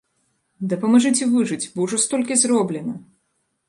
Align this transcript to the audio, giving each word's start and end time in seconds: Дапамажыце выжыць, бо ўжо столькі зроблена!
Дапамажыце 0.71 1.23
выжыць, 1.35 1.61
бо 1.77 1.87
ўжо 1.87 2.03
столькі 2.09 2.43
зроблена! 2.47 2.93